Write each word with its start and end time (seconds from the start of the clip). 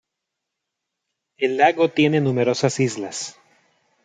El 1.37 1.57
lago 1.57 1.91
tiene 1.91 2.19
numerosas 2.21 2.79
islas. 2.79 3.35